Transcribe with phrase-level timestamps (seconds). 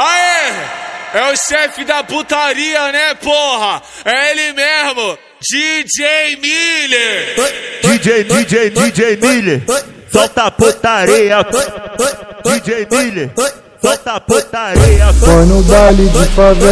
[0.00, 0.52] Aê!
[1.12, 3.82] É o chefe da putaria, né, porra?
[4.02, 7.36] É ele mesmo, DJ Miller!
[7.82, 9.62] DJ, DJ, DJ Miller,
[10.10, 11.44] solta a putaria.
[12.44, 13.30] DJ Miller,
[13.82, 15.12] solta a putaria.
[15.12, 16.70] Foi no baile de favela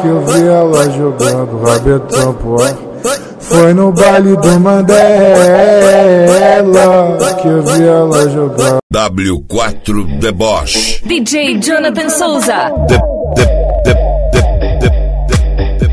[0.00, 2.74] que eu vi ela jogando rabetão pro ar.
[3.50, 5.00] Foi no baile do Mandela
[7.42, 8.78] que eu vi ela jogando.
[8.94, 11.02] W4 Deboche.
[11.04, 12.70] DJ Jonathan Souza.
[12.86, 12.96] De,
[13.34, 13.44] de,
[13.84, 13.94] de,
[14.30, 14.40] de,
[14.78, 14.90] de,
[15.28, 15.88] de, de,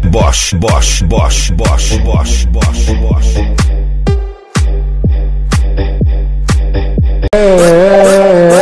[0.00, 3.38] de, Bosch, Bosch, Bosch, Bosch, Bosch, Bosch, Bosch.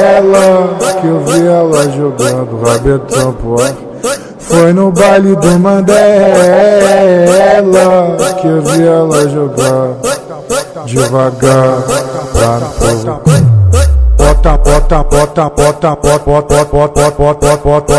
[0.01, 3.90] Ela que eu vi ela jogando rabetão pro ar.
[4.39, 5.91] Foi no baile do Mandela
[8.41, 9.97] que eu vi ela jogar
[10.87, 11.83] devagar
[12.33, 13.21] pra no povo.
[14.17, 17.97] Bota, bota, bota, bota, bota, bota, bota, bota, bota,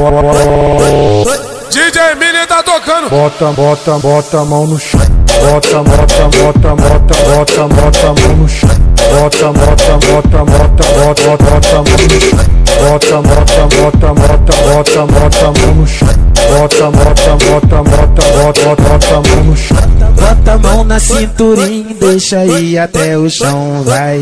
[0.00, 1.52] bota.
[1.70, 3.10] DJ Miller tá tocando!
[3.10, 5.00] Bota, bota, bota a mão no chão.
[5.44, 8.91] Bota, bota, bota, bota, bota, bota a mão no chão.
[9.12, 12.52] Bota, bota, bota, bota, bota, bota, bota.
[12.80, 16.08] Bota, bota, bota, bota, bota, chão.
[16.48, 19.76] Bota, bota, bota, bota, bota, bota, chão.
[20.16, 24.18] Bota a mão na cinturinha, deixa ir até o chão, vai,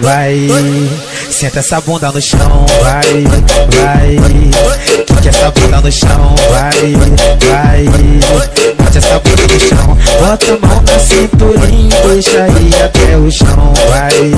[0.00, 0.48] vai.
[1.30, 3.24] Senta essa bunda no chão, vai,
[3.74, 4.16] vai.
[5.06, 6.92] Quica essa bunda no chão, vai,
[7.48, 7.84] vai.
[8.78, 13.72] Bate essa bunda no chão, bota a mão na cinturinha, deixa ir até o chão,
[13.88, 14.30] vai,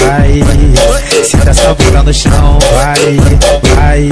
[0.00, 1.24] vai.
[1.24, 3.16] Senta essa bunda no chão, vai,
[3.74, 4.08] vai.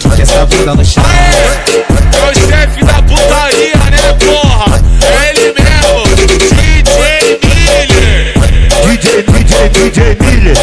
[0.00, 1.04] Quica essa bunda no chão.
[1.04, 4.82] É o chefe da putaria, né, porra?
[5.02, 8.34] É ele mesmo, DJ Miller!
[8.86, 10.56] DJ, DJ, DJ Miller,